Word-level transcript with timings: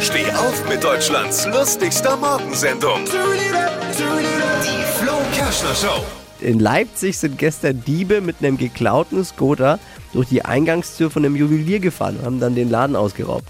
Steh 0.00 0.30
auf 0.32 0.68
mit 0.68 0.82
Deutschlands 0.84 1.46
lustigster 1.46 2.18
Morgensendung. 2.18 3.00
Die 3.06 4.84
Flo 4.98 5.12
Kerschner 5.32 5.74
Show. 5.74 6.04
In 6.40 6.60
Leipzig 6.60 7.16
sind 7.16 7.38
gestern 7.38 7.82
Diebe 7.82 8.20
mit 8.20 8.36
einem 8.40 8.58
geklauten 8.58 9.24
Skoter 9.24 9.78
durch 10.12 10.28
die 10.28 10.44
Eingangstür 10.44 11.10
von 11.10 11.24
einem 11.24 11.34
Juwelier 11.34 11.80
gefahren 11.80 12.18
und 12.18 12.26
haben 12.26 12.40
dann 12.40 12.54
den 12.54 12.68
Laden 12.68 12.94
ausgeraubt. 12.94 13.48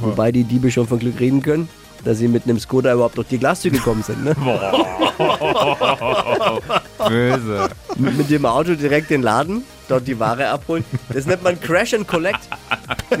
Wobei 0.00 0.32
die 0.32 0.42
Diebe 0.42 0.72
schon 0.72 0.88
von 0.88 0.98
Glück 0.98 1.20
reden 1.20 1.40
können, 1.40 1.68
dass 2.04 2.18
sie 2.18 2.26
mit 2.26 2.42
einem 2.44 2.58
Skoter 2.58 2.94
überhaupt 2.94 3.16
durch 3.16 3.28
die 3.28 3.38
Glastür 3.38 3.70
gekommen 3.70 4.02
sind. 4.02 4.24
Ne? 4.24 4.34
Böse. 7.08 7.68
mit, 7.96 8.18
mit 8.18 8.28
dem 8.28 8.44
Auto 8.44 8.74
direkt 8.74 9.10
den 9.10 9.22
Laden, 9.22 9.62
dort 9.88 10.08
die 10.08 10.18
Ware 10.18 10.48
abholen. 10.48 10.84
Das 11.12 11.26
nennt 11.26 11.44
man 11.44 11.60
Crash 11.60 11.94
and 11.94 12.08
Collect. 12.08 12.40